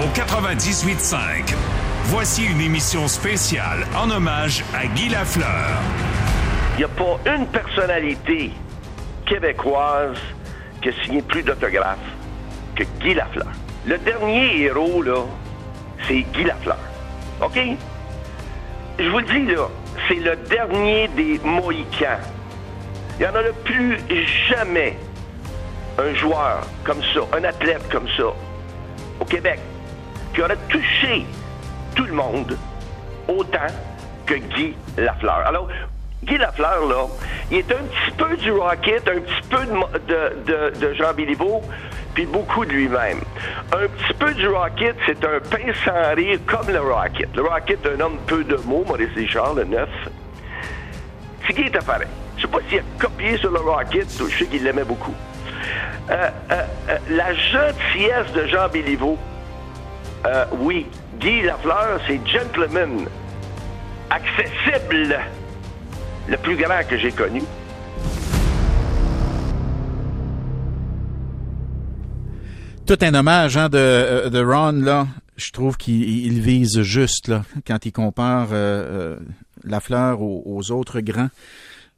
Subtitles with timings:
[0.00, 1.54] au 98.5.
[2.04, 5.78] Voici une émission spéciale en hommage à Guy Lafleur.
[6.74, 8.52] Il n'y a pas une personnalité
[9.26, 10.16] québécoise
[10.80, 11.98] qui a signé plus d'autographes
[12.74, 13.52] que Guy Lafleur.
[13.84, 15.22] Le dernier héros, là,
[16.08, 16.78] c'est Guy Lafleur.
[17.42, 17.58] OK?
[18.98, 19.68] Je vous le dis, là,
[20.08, 22.20] c'est le dernier des Mohicans.
[23.18, 23.98] Il n'y en a plus
[24.48, 24.96] jamais
[25.98, 28.28] un joueur comme ça, un athlète comme ça,
[29.20, 29.60] au Québec,
[30.34, 31.24] qui aurait touché
[31.94, 32.56] tout le monde
[33.28, 33.66] autant
[34.26, 35.46] que Guy Lafleur.
[35.46, 35.68] Alors,
[36.24, 37.06] Guy Lafleur, là,
[37.50, 39.58] il est un petit peu du Rocket, un petit peu
[40.06, 41.62] de, de, Jean Béliveau,
[42.14, 43.20] puis beaucoup de lui-même.
[43.72, 47.28] Un petit peu du Rocket, c'est un pince sans rire comme le Rocket.
[47.34, 49.88] Le Rocket, un homme peu de mots, Maurice Richard, le neuf.
[51.46, 52.08] C'est Guy était pareil.
[52.36, 55.14] Je sais pas s'il a copié sur le Rocket, je sais qu'il l'aimait beaucoup.
[56.10, 59.16] Euh, euh, euh, la gentillesse de Jean Béliveau,
[60.58, 60.86] oui,
[61.20, 63.06] Guy Lafleur, c'est gentleman,
[64.10, 65.18] accessible,
[66.28, 67.42] le plus grand que j'ai connu.
[72.86, 75.06] Tout un hommage hein, de, de Ron, là.
[75.36, 77.32] Je trouve qu'il vise juste
[77.66, 78.48] quand il compare
[79.64, 81.30] Lafleur aux autres grands.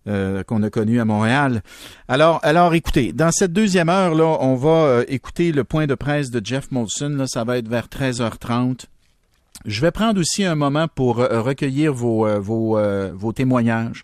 [0.08, 1.62] Euh, qu'on a connu à Montréal.
[2.08, 5.94] Alors, alors, écoutez, dans cette deuxième heure là, on va euh, écouter le point de
[5.94, 7.10] presse de Jeff Molson.
[7.10, 8.86] Là, ça va être vers 13h30.
[9.64, 12.80] Je vais prendre aussi un moment pour euh, recueillir vos, vos,
[13.14, 14.02] vos témoignages,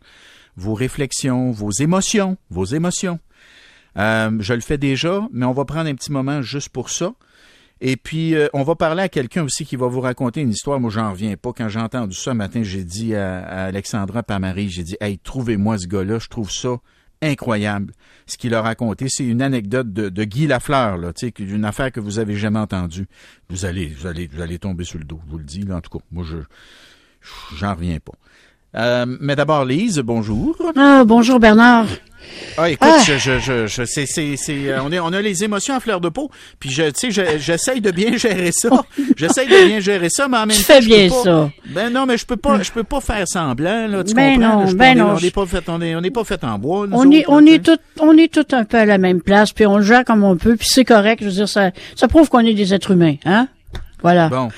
[0.57, 3.19] vos réflexions, vos émotions, vos émotions.
[3.97, 7.13] je le fais déjà, mais on va prendre un petit moment juste pour ça.
[7.81, 10.81] Et puis, euh, on va parler à quelqu'un aussi qui va vous raconter une histoire.
[10.81, 11.53] Moi, j'en reviens pas.
[11.53, 15.87] Quand j'ai entendu ça matin, j'ai dit à, Alexandra Pamari, j'ai dit, hey, trouvez-moi ce
[15.87, 16.19] gars-là.
[16.19, 16.79] Je trouve ça
[17.23, 17.93] incroyable.
[18.27, 22.19] Ce qu'il a raconté, c'est une anecdote de, Guy Lafleur, là, une affaire que vous
[22.19, 23.07] avez jamais entendue.
[23.49, 25.21] Vous allez, vous allez, vous allez tomber sur le dos.
[25.27, 26.05] Je vous le dis, là, en tout cas.
[26.11, 26.39] Moi, je,
[27.57, 28.15] j'en reviens pas.
[28.77, 30.57] Euh, mais d'abord, Lise, bonjour.
[30.77, 31.87] Ah, bonjour Bernard.
[32.59, 33.03] Ah, écoute, ah.
[33.07, 36.01] Je, je, je, c'est, c'est, c'est, euh, on, est, on a les émotions à fleur
[36.01, 36.31] de peau.
[36.61, 38.69] Puis, je, tu sais, j'essaye de bien gérer ça.
[39.17, 40.75] J'essaye de bien gérer ça, mais en même tu temps.
[40.75, 41.51] fais bien pas, ça.
[41.67, 44.05] Ben non, mais je peux pas, je peux pas faire semblant, là.
[44.05, 44.65] Tu ben comprends?
[44.67, 45.15] Non, ben non.
[45.17, 46.87] On n'est pas fait, on est, on est pas fait en bois.
[46.93, 49.67] on est, on est tout, on est tout un peu à la même place, puis
[49.67, 51.21] on gère comme on peut, puis c'est correct.
[51.23, 53.49] Je veux dire, ça, ça prouve qu'on est des êtres humains, hein?
[54.03, 54.29] Voilà.
[54.29, 54.49] Bon.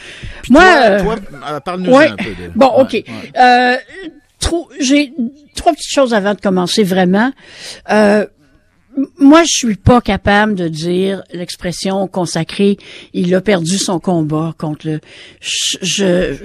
[0.49, 0.63] Moi,
[1.01, 1.17] toi,
[1.51, 2.51] euh, parle-nous un peu de.
[2.55, 3.03] Bon, ok.
[3.39, 3.77] Euh,
[4.81, 5.13] j'ai
[5.55, 7.33] trois petites choses avant de commencer vraiment.
[7.91, 8.27] Euh,
[9.19, 12.77] moi, je suis pas capable de dire l'expression consacrée.
[13.13, 15.01] Il a perdu son combat contre le.
[15.41, 16.37] Je,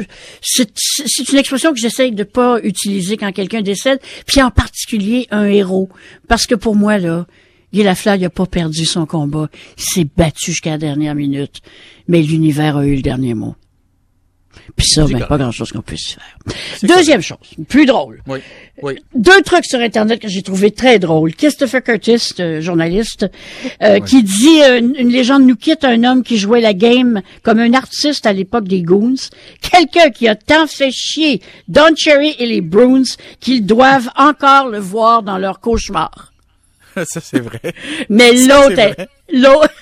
[0.41, 5.45] c'est une expression que j'essaye de pas utiliser quand quelqu'un décède, puis en particulier un
[5.45, 5.89] héros,
[6.27, 7.25] parce que pour moi là,
[7.73, 9.49] Guy Lafleur, il a pas perdu son combat.
[9.77, 11.61] Il s'est battu jusqu'à la dernière minute,
[12.07, 13.55] mais l'univers a eu le dernier mot.
[14.75, 16.57] Puis ça, ben, pas grand-chose qu'on puisse faire.
[16.83, 17.37] Deuxième chose,
[17.67, 18.21] plus drôle.
[18.27, 18.39] Oui,
[18.81, 18.95] oui.
[19.13, 21.33] Deux trucs sur Internet que j'ai trouvé très drôles.
[21.35, 23.25] Christopher Curtis, euh, journaliste,
[23.81, 27.59] euh, qui dit euh, une légende nous quitte un homme qui jouait la game comme
[27.59, 29.15] un artiste à l'époque des Goons.
[29.61, 33.03] Quelqu'un qui a tant fait chier Don Cherry et les Bruins
[33.39, 36.33] qu'ils doivent encore le voir dans leur cauchemar.
[37.05, 37.73] Ça, c'est vrai.
[38.09, 39.73] Mais l'autre, l'autre,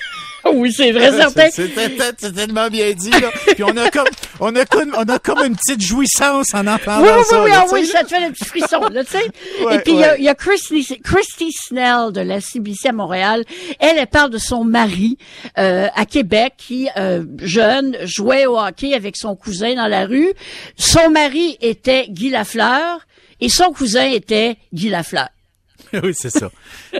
[0.53, 1.49] oui, c'est vrai, certain.
[1.51, 3.29] C'est tellement bien dit, là.
[3.53, 4.07] Puis on a comme,
[4.39, 7.43] on a comme, on a comme une petite jouissance en en parlant oui, oui, ça.
[7.43, 9.25] Oui, oui, oui, ça te fait un petit frisson, là, tu sais.
[9.71, 13.45] Et puis, il y a, y a Christy, Christy, Snell de la CBC à Montréal.
[13.79, 15.17] Elle, elle parle de son mari,
[15.57, 20.33] euh, à Québec, qui, euh, jeune, jouait au hockey avec son cousin dans la rue.
[20.77, 22.99] Son mari était Guy Lafleur
[23.39, 25.29] et son cousin était Guy Lafleur.
[26.03, 26.49] oui, c'est ça.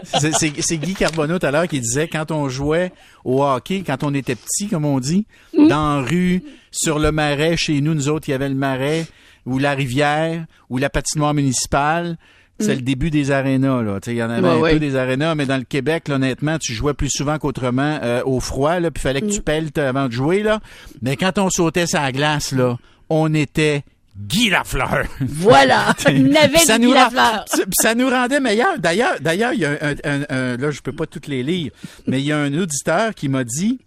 [0.04, 2.92] C'est Guy Carbonneau tout à l'heure qui disait quand on jouait
[3.24, 5.68] au hockey, quand on était petit, comme on dit, mm.
[5.68, 9.06] dans la rue, sur le marais, chez nous, nous autres, il y avait le marais,
[9.46, 12.16] ou la rivière, ou la patinoire municipale.
[12.60, 12.78] C'est mm.
[12.78, 13.98] le début des arénas, là.
[14.06, 16.94] Il y en avait un peu des arénas, mais dans le Québec, honnêtement, tu jouais
[16.94, 19.42] plus souvent qu'autrement euh, au froid, là, puis fallait que tu mm.
[19.42, 20.60] pelles avant de jouer, là.
[21.02, 22.78] Mais quand on sautait sur la glace, là,
[23.10, 23.82] on était
[24.16, 25.06] Guy Lafleur.
[25.20, 27.44] Voilà, ça Guy Lafleur.
[27.80, 28.78] Ça, nous rendait meilleur.
[28.78, 31.72] D'ailleurs, d'ailleurs, il y a un, là, je peux pas toutes les lire,
[32.06, 33.80] mais il y a un auditeur qui m'a dit,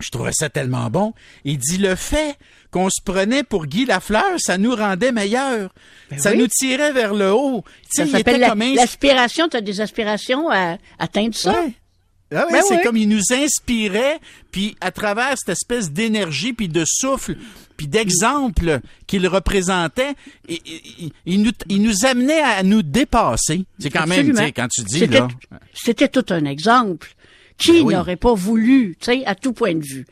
[0.00, 1.12] je trouvais ça tellement bon.
[1.44, 2.36] Il dit le fait
[2.70, 5.72] qu'on se prenait pour Guy Lafleur, ça nous rendait meilleur.
[6.10, 7.64] Ben ça nous tirait vers le haut.
[7.90, 8.40] Ça s'appelle
[8.76, 9.48] l'aspiration.
[9.48, 11.64] Tu as des aspirations à atteindre ça?
[12.34, 14.20] Ah oui, ben c'est comme il nous inspirait,
[14.52, 17.36] puis à travers cette espèce d'énergie puis de souffle,
[17.78, 20.14] puis d'exemple qu'il représentait,
[20.48, 23.64] il, nous, il, nous, amenait à nous dépasser.
[23.78, 25.28] C'est quand même, quand tu dis là.
[25.72, 27.14] C'était tout un exemple
[27.56, 27.94] Qui Ben oui.
[27.94, 30.06] n'aurait pas voulu, tu sais, à tout point de vue?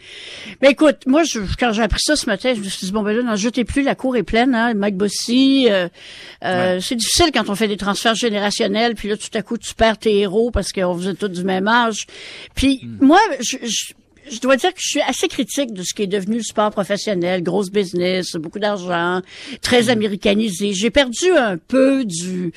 [0.62, 3.02] Mais écoute, moi, je, quand j'ai appris ça ce matin, je me suis dit, bon,
[3.02, 5.88] ben là, n'en jetez plus, la cour est pleine, hein, Mike Bossy, euh,
[6.44, 9.74] euh, c'est difficile quand on fait des transferts générationnels, puis là, tout à coup, tu
[9.74, 12.06] perds tes héros parce qu'on êtes tous du même âge.
[12.54, 13.92] Puis, moi, je, je
[14.31, 16.70] je dois dire que je suis assez critique de ce qui est devenu le sport
[16.70, 19.20] professionnel, grosse business, beaucoup d'argent,
[19.62, 20.73] très américanisé.
[20.73, 22.52] J'ai perdu un peu du,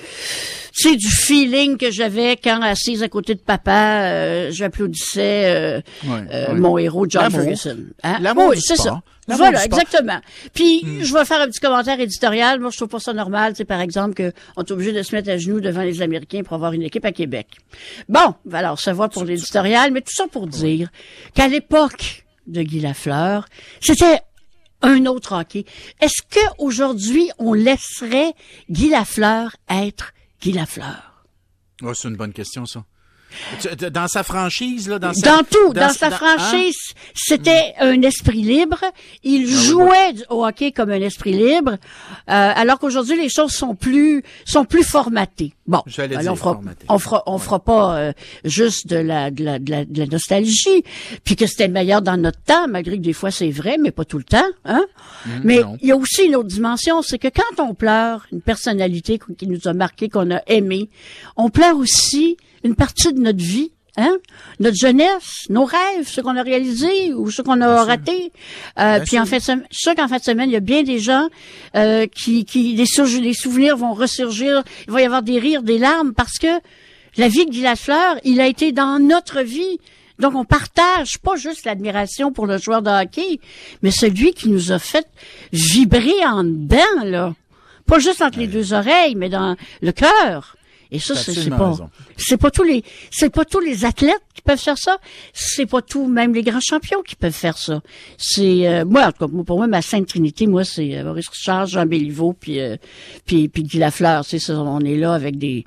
[0.76, 5.82] tu sais, du feeling que j'avais quand assise à côté de papa, euh, j'applaudissais euh,
[6.06, 6.60] Ouais, euh, ouais.
[6.60, 7.30] mon héros John.
[7.32, 7.78] Ferguson.
[8.04, 8.18] Hein?
[8.22, 8.78] L'amour Oui, du sport.
[8.86, 9.02] ça.
[9.36, 10.20] Voilà, exactement.
[10.54, 12.60] Puis je vais faire un petit commentaire éditorial.
[12.60, 15.30] Moi, je trouve pas ça normal, sais, par exemple, qu'on est obligé de se mettre
[15.30, 17.48] à genoux devant les Américains pour avoir une équipe à Québec.
[18.08, 20.90] Bon, alors ça va pour l'éditorial, mais tout ça pour dire
[21.34, 23.48] qu'à l'époque de Guy Lafleur,
[23.82, 24.22] c'était
[24.82, 25.66] un autre hockey.
[26.02, 28.34] Est-ce que aujourd'hui on laisserait
[28.70, 31.26] Guy Lafleur être Guy Lafleur?
[31.82, 32.84] Oh, c'est une bonne question, ça.
[33.92, 35.38] Dans sa franchise, là, dans sa...
[35.38, 38.80] Dans tout, dans, sa franchise, c'était un esprit libre.
[39.24, 41.78] Il Ah oui, jouait au hockey comme un esprit libre, euh,
[42.28, 45.54] alors qu'aujourd'hui les choses sont plus sont plus formatées.
[45.68, 49.44] Bon, ben dire on fera on fera on fera pas euh, juste de la, de
[49.44, 50.84] la de la de la nostalgie,
[51.24, 54.06] puis que c'était meilleur dans notre temps, malgré que des fois c'est vrai, mais pas
[54.06, 54.86] tout le temps, hein?
[55.44, 55.78] mais Mmh, non.
[55.82, 59.48] il y a aussi une autre dimension, c'est que quand on pleure une personnalité qui
[59.48, 60.90] nous a marqué, qu'on a aimé,
[61.38, 63.72] on pleure aussi une partie de notre vie.
[63.98, 64.16] Hein?
[64.62, 68.32] Notre jeunesse, nos rêves, ce qu'on a réalisé ou ce qu'on a raté.
[68.80, 69.42] Euh, puis en fait,
[69.72, 71.28] sûr qu'en fin de semaine, il y a bien des gens
[71.76, 74.64] euh, qui, qui les, sou- les souvenirs vont ressurgir.
[74.88, 76.48] Il va y avoir des rires, des larmes, parce que
[77.18, 79.80] la vie de Guy Lafleur, il a été dans notre vie.
[80.20, 83.40] Donc, on partage pas juste l'admiration pour le joueur de hockey,
[83.82, 85.08] mais celui qui nous a fait
[85.52, 87.34] vibrer en dedans, là.
[87.86, 90.56] Pas juste entre les deux oreilles, mais dans le cœur.
[90.92, 91.78] Et ça, c'est c'est pas,
[92.18, 94.98] c'est pas tous les, c'est pas tous les athlètes qui peuvent faire ça.
[95.34, 97.82] C'est pas tous, même les grands champions qui peuvent faire ça.
[98.18, 101.28] C'est, euh, moi, en tout cas, pour moi, ma Sainte Trinité, moi, c'est euh, Maurice
[101.30, 102.78] Richard, Jean Béliveau, puis, euh,
[103.26, 104.26] puis, puis Guy Lafleur.
[104.26, 105.64] Sais, ça, on est là avec des,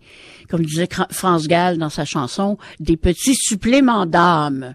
[0.49, 4.75] comme disait France Gall dans sa chanson, des petits suppléments d'âme.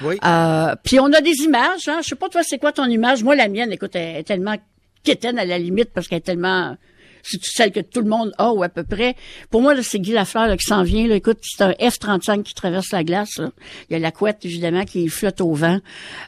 [0.00, 0.16] Oui.
[0.24, 2.00] Euh, puis on a des images, hein.
[2.02, 3.22] Je sais pas toi, c'est quoi ton image?
[3.24, 4.56] Moi, la mienne, écoute, elle est tellement
[5.02, 6.76] quétaine à la limite parce qu'elle est tellement
[7.22, 9.14] c'est celle que tout le monde a ou à peu près?
[9.50, 11.06] Pour moi, là, c'est Guy Lafleur là, qui s'en vient.
[11.06, 11.16] Là.
[11.16, 13.38] Écoute, c'est un F-35 qui traverse la glace.
[13.38, 13.50] là.
[13.88, 15.78] Il y a la couette, évidemment, qui flotte au vent.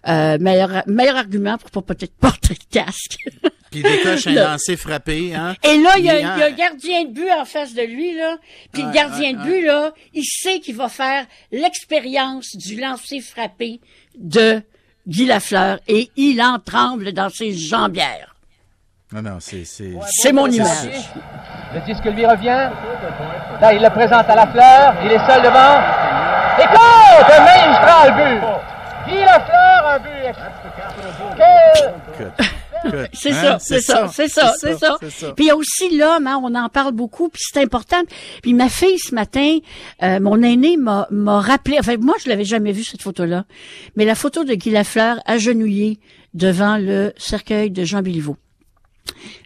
[0.09, 3.17] Euh, meilleur, meilleur argument pour pas peut-être porter de casque.
[3.71, 5.57] Puis il décoche un lancer frappé, hein.
[5.65, 7.75] Et là, il y, a, Il il y a un gardien de but en face
[7.75, 8.39] de lui, là.
[8.73, 13.81] Puis le gardien de but, là, il sait qu'il va faire l'expérience du lancer frappé
[14.17, 14.63] de
[15.09, 18.34] Guy Lafleur et il en tremble dans ses jambières.
[19.13, 19.65] Non, non, c'est...
[19.65, 19.93] c'est...
[20.11, 21.11] C'est mon image.
[21.75, 22.71] Le disque lui revient.
[23.61, 24.95] Là, il le présente à la fleur.
[25.05, 25.79] Il est seul devant.
[26.59, 27.31] Et compte!
[27.31, 29.13] Un magistral but!
[29.13, 30.35] Guy Lafleur, un but!
[31.37, 31.95] Quel-
[32.85, 34.97] Que- C'est hein, ça, c'est ça, c'est ça, c'est ça.
[35.01, 35.33] c'est ça.
[35.33, 38.03] Puis il y a aussi l'homme, hein, on en parle beaucoup, puis c'est important.
[38.43, 39.57] Puis ma fille ce matin,
[40.03, 43.45] euh, mon aîné m'a m'a rappelé, enfin moi je l'avais jamais vu cette photo-là,
[43.97, 45.99] mais la photo de Guy Lafleur agenouillé
[46.35, 48.37] devant le cercueil de Jean Béliveau.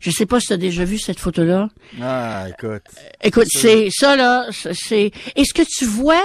[0.00, 1.68] Je sais pas si tu as déjà vu cette photo-là.
[2.00, 2.82] Ah, écoute.
[3.22, 5.12] Écoute, c'est ça là, c'est.
[5.36, 6.24] Est-ce que tu vois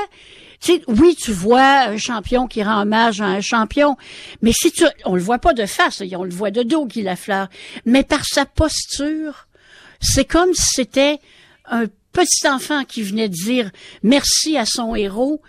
[0.59, 3.97] tu sais, oui, tu vois un champion qui rend hommage à un champion,
[4.41, 7.01] mais si tu, on le voit pas de face, on le voit de dos, Guy
[7.01, 7.49] Lafleur,
[7.83, 9.49] mais par sa posture,
[9.99, 11.19] c'est comme si c'était
[11.65, 13.71] un petit enfant qui venait dire
[14.03, 15.41] merci à son héros,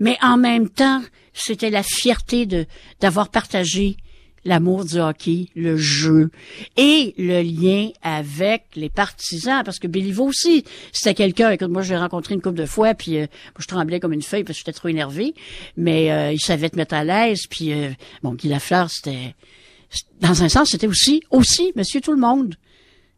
[0.00, 1.00] mais en même temps,
[1.32, 2.66] c'était la fierté de
[2.98, 3.98] d'avoir partagé
[4.44, 6.30] l'amour du hockey, le jeu
[6.76, 11.90] et le lien avec les partisans parce que Béliveau aussi, c'était quelqu'un écoute moi je
[11.90, 14.58] l'ai rencontré une couple de fois puis euh, moi, je tremblais comme une feuille parce
[14.58, 15.34] que j'étais trop énervé
[15.76, 17.90] mais euh, il savait te mettre à l'aise puis euh,
[18.22, 19.34] bon Guy Lafleur c'était
[20.20, 22.56] dans un sens c'était aussi aussi monsieur tout le monde.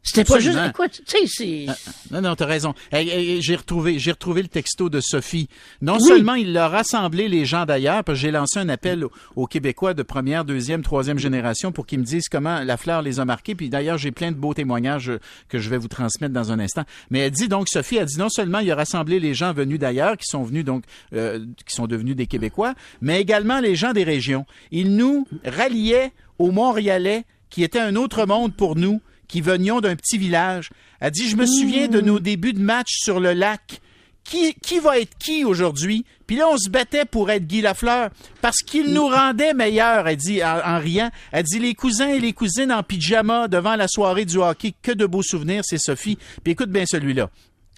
[0.04, 1.66] C'était pas juste écoute, tu sais c'est
[2.10, 2.74] Non, non, t'as raison.
[2.92, 5.48] J'ai retrouvé, j'ai retrouvé le texto de Sophie.
[5.80, 9.12] Non seulement il a rassemblé les gens d'ailleurs, parce que j'ai lancé un appel aux,
[9.36, 13.20] aux Québécois de première, deuxième, troisième génération pour qu'ils me disent comment la fleur les
[13.20, 13.54] a marqués.
[13.54, 15.12] Puis d'ailleurs, j'ai plein de beaux témoignages
[15.48, 16.82] que je vais vous transmettre dans un instant.
[17.10, 19.78] Mais elle dit donc, Sophie a dit non seulement il a rassemblé les gens venus
[19.78, 20.82] d'ailleurs, qui sont venus donc,
[21.14, 24.46] euh, qui sont devenus des Québécois, mais également les gens des régions.
[24.72, 29.00] Il nous ralliait aux Montréalais, qui était un autre monde pour nous
[29.32, 30.68] qui venions d'un petit village.
[31.00, 33.80] Elle dit, je me souviens de nos débuts de match sur le lac.
[34.24, 36.04] Qui, qui va être qui aujourd'hui?
[36.26, 38.10] Puis là, on se battait pour être Guy Lafleur
[38.42, 41.10] parce qu'il nous rendait meilleurs, elle dit en, en riant.
[41.32, 44.74] Elle dit les cousins et les cousines en pyjama devant la soirée du hockey.
[44.82, 46.18] Que de beaux souvenirs, c'est Sophie.
[46.44, 47.30] Puis écoute bien celui-là.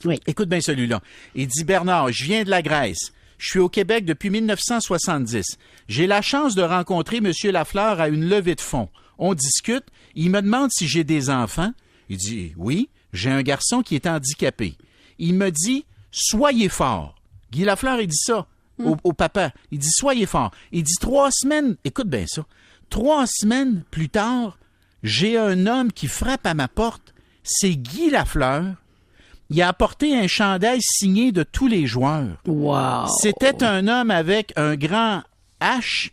[0.04, 0.18] oui.
[0.26, 1.00] Écoute bien celui-là.
[1.36, 3.12] Il dit Bernard, je viens de la Grèce.
[3.38, 5.56] Je suis au Québec depuis 1970.
[5.86, 7.30] J'ai la chance de rencontrer M.
[7.44, 8.88] Lafleur à une levée de fonds.
[9.18, 9.84] On discute.
[10.14, 11.72] Il me demande si j'ai des enfants.
[12.08, 14.76] Il dit oui, j'ai un garçon qui est handicapé.
[15.18, 17.14] Il me dit soyez fort.
[17.50, 18.46] Guy Lafleur, il dit ça
[18.78, 19.52] au, au papa.
[19.70, 20.50] Il dit soyez fort.
[20.72, 22.44] Il dit trois semaines, écoute bien ça,
[22.90, 24.58] trois semaines plus tard,
[25.02, 27.14] j'ai un homme qui frappe à ma porte.
[27.42, 28.74] C'est Guy Lafleur.
[29.50, 32.38] Il a apporté un chandail signé de tous les joueurs.
[32.46, 33.06] Wow.
[33.20, 35.22] C'était un homme avec un grand
[35.60, 36.10] H.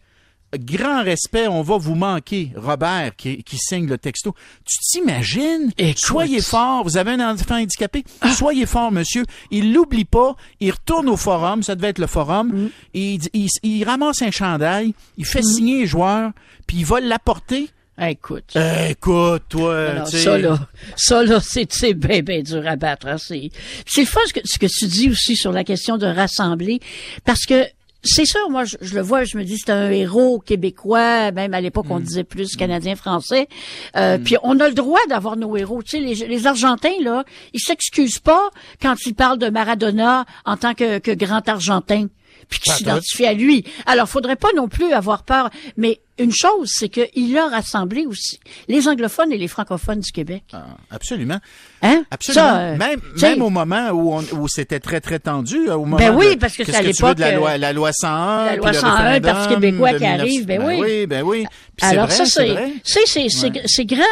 [0.53, 4.35] Grand respect, on va vous manquer, Robert, qui, qui signe le texto.
[4.65, 5.71] Tu t'imagines?
[5.77, 5.99] Écoute.
[5.99, 8.03] Soyez fort, vous avez un enfant handicapé?
[8.35, 9.23] Soyez fort, monsieur.
[9.49, 13.83] Il l'oublie pas, il retourne au forum, ça devait être le forum, il, il- il
[13.85, 16.31] ramasse un chandail, il fait signer les joueurs,
[16.67, 17.69] puis il va l'apporter.
[18.01, 18.45] Écoute.
[18.55, 20.59] Euh, écoute, toi, ça, là,
[20.95, 23.05] ça, là, c'est, bien, bien dur à battre.
[23.07, 23.17] hein.
[23.17, 26.79] C'est, fun ce que, ce que tu dis aussi sur la question de rassembler,
[27.25, 27.63] parce que
[28.03, 31.53] c'est sûr, moi, je, je le vois, je me dis, c'est un héros québécois, même
[31.53, 32.03] à l'époque, on Mm.
[32.03, 33.47] disait plus canadien-français.
[33.95, 35.83] Euh, Puis on a le droit d'avoir nos héros.
[35.83, 38.49] Tu sais, les, les Argentins, là, ils s'excusent pas
[38.81, 42.07] quand ils parlent de Maradona en tant que, que grand Argentin
[42.49, 43.63] puis qui Pas s'identifie à lui.
[43.85, 45.49] Alors, faudrait pas non plus avoir peur.
[45.77, 50.43] Mais une chose, c'est qu'il a rassemblé aussi les anglophones et les francophones du Québec.
[50.53, 51.39] Ah, absolument.
[51.81, 52.03] Hein?
[52.11, 52.43] Absolument.
[52.43, 52.77] Ça, euh,
[53.21, 56.37] même au moment où, on- où c'était très, très tendu, euh, au moment Ben oui,
[56.37, 58.95] parce que c'est à la loi, euh, la loi 101, la loi puis le 101,
[58.95, 60.77] référendum Parti québécois qui arrive, ben oui.
[60.79, 61.45] oui, ben oui.
[61.49, 63.27] Puis c'est Alors vrai, ça, c'est c'est,
[63.67, 64.03] c'est, grand.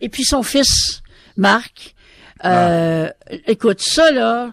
[0.00, 1.02] Et puis son fils,
[1.36, 1.94] Marc,
[2.44, 3.34] euh, Ah.
[3.46, 4.52] écoute, ça, là,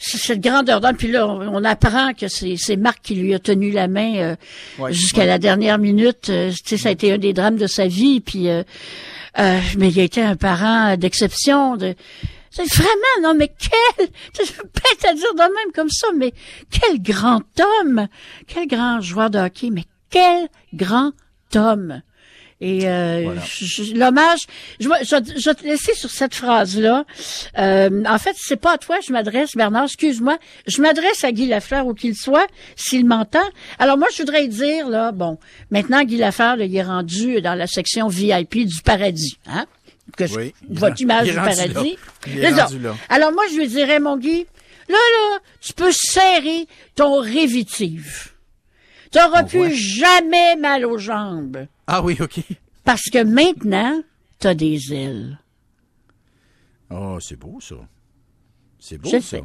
[0.00, 0.96] cette grandeur d'homme.
[0.96, 4.36] Puis là, on, on apprend que c'est, Marc qui lui a tenu la main euh,
[4.78, 5.26] Ouais, jusqu'à ouais.
[5.26, 6.30] la dernière minute.
[6.30, 8.20] Euh, tu sais, ça a été un des drames de sa vie.
[8.20, 8.62] Puis, euh,
[9.38, 11.76] euh, mais il a été un parent d'exception.
[11.76, 11.94] De,
[12.50, 16.32] c'est vraiment, non, mais quel, je peux te dire de même comme ça, mais
[16.70, 17.42] quel grand
[17.82, 18.08] homme,
[18.46, 21.12] quel grand joueur de hockey, mais quel grand
[21.54, 22.02] homme.
[22.62, 23.40] Et euh, Voilà.
[23.94, 24.40] l'hommage,
[24.80, 27.04] je, vais- je, je vais te laisser sur cette phrase-là.
[27.58, 30.36] Euh, en fait, c'est pas à toi, je m'adresse, Bernard, excuse-moi,
[30.66, 33.38] je m'adresse à Guy Lafleur où qu'il soit, s'il m'entend.
[33.78, 35.38] Alors moi, je voudrais dire, là, bon,
[35.70, 39.64] maintenant, Guy Lafleur, là, il est rendu dans la section VIP du paradis, hein?
[40.16, 40.54] Que je- Oui.
[40.68, 41.96] votre image du paradis.
[42.26, 42.94] là.
[43.08, 44.44] Alors moi, je lui dirais, mon Guy,
[44.88, 48.32] là, là, tu peux serrer ton révitive.
[49.10, 49.68] T'auras plus voit.
[49.70, 51.66] jamais mal aux jambes.
[51.86, 52.40] Ah oui, OK.
[52.84, 54.02] Parce que maintenant,
[54.38, 55.38] t'as des ailes.
[56.90, 57.76] Oh, c'est beau, ça.
[58.78, 59.38] C'est beau, Je ça.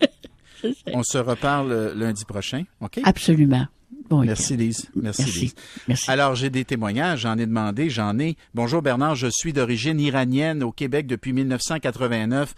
[0.62, 0.68] Je.
[0.94, 2.98] On se reparle euh, lundi prochain, OK?
[3.04, 3.66] Absolument.
[4.08, 4.88] Bon, Merci, Lise.
[4.94, 5.40] Merci, Merci.
[5.40, 5.54] Lise.
[5.88, 6.10] Merci.
[6.10, 8.36] Alors, j'ai des témoignages, j'en ai demandé, j'en ai.
[8.54, 12.54] Bonjour Bernard, je suis d'origine iranienne au Québec depuis 1989.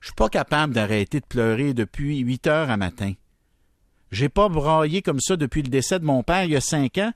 [0.00, 3.12] Je suis pas capable d'arrêter de pleurer depuis 8 heures à matin.
[4.12, 6.98] J'ai pas braillé comme ça depuis le décès de mon père il y a cinq
[6.98, 7.12] ans.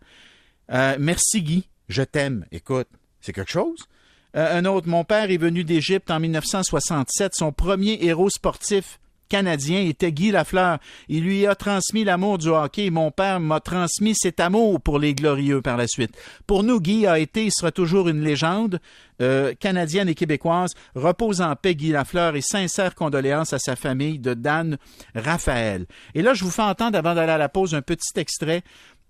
[0.72, 2.46] Euh, merci Guy, je t'aime.
[2.50, 2.88] Écoute,
[3.20, 3.86] c'est quelque chose.
[4.34, 7.32] Euh, un autre, mon père est venu d'Égypte en 1967.
[7.34, 8.98] Son premier héros sportif
[9.28, 10.78] canadien était Guy Lafleur.
[11.08, 15.14] Il lui a transmis l'amour du hockey mon père m'a transmis cet amour pour les
[15.14, 16.16] glorieux par la suite.
[16.46, 18.80] Pour nous, Guy a été et sera toujours une légende
[19.20, 20.74] euh, canadienne et québécoise.
[20.94, 24.78] Repose en paix Guy Lafleur et sincères condoléances à sa famille de Dan
[25.14, 25.86] Raphaël.
[26.14, 28.62] Et là, je vous fais entendre, avant d'aller à la pause, un petit extrait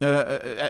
[0.02, 0.68] euh, euh,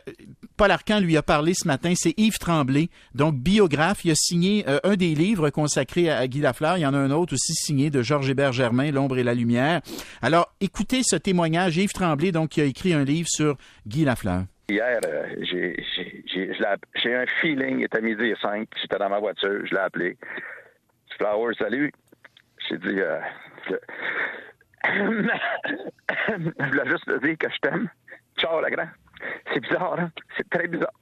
[0.56, 4.04] Paul Arcan lui a parlé ce matin, c'est Yves Tremblay, donc biographe.
[4.04, 6.78] Il a signé euh, un des livres consacrés à, Guy Lafleur.
[6.78, 9.34] Il y en a un autre aussi signé de Georges Hébert Germain, L'ombre et la
[9.34, 9.80] lumière.
[10.22, 11.76] Alors, écoutez ce témoignage.
[11.76, 13.56] Yves Tremblay, donc, qui a écrit un livre sur
[13.86, 14.44] Guy Lafleur.
[14.68, 19.72] Hier, euh, j'ai, un feeling, il était midi et cinq, j'étais dans ma voiture, je
[19.72, 20.16] l'ai appelé.
[21.16, 21.92] Flower, salut.
[22.68, 23.20] J'ai dit, euh,
[23.68, 23.74] je...
[26.68, 27.88] voulais juste te dire que je t'aime.
[28.38, 28.88] Ciao, la grand.
[29.52, 30.10] C'est bizarre, hein?
[30.36, 30.92] C'est très bizarre.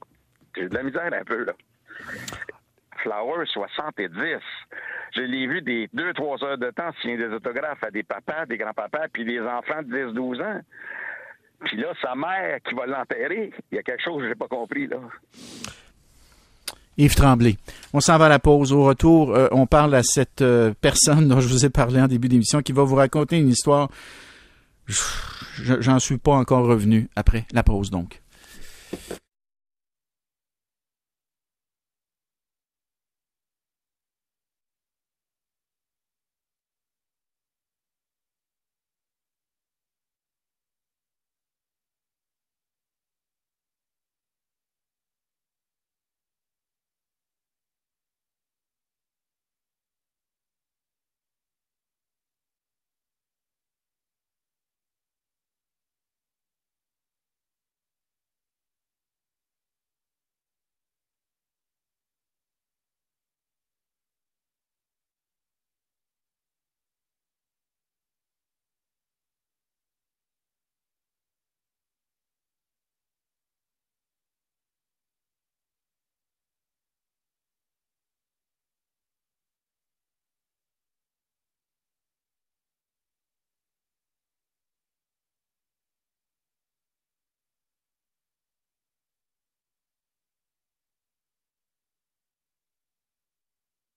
[0.55, 1.53] J'ai de la misère un peu, là.
[2.97, 4.09] Flower 70.
[5.15, 8.45] Je l'ai vu des deux, trois heures de temps signer des autographes à des papas,
[8.45, 10.61] des grands-papas, puis des enfants de 10, 12 ans.
[11.65, 14.47] Puis là, sa mère qui va l'enterrer, il y a quelque chose que j'ai pas
[14.47, 14.97] compris, là.
[16.97, 17.57] Yves Tremblay.
[17.93, 18.71] On s'en va à la pause.
[18.71, 22.07] Au retour, euh, on parle à cette euh, personne dont je vous ai parlé en
[22.07, 23.89] début d'émission qui va vous raconter une histoire.
[24.87, 28.21] Je- J'en suis pas encore revenu après la pause, donc.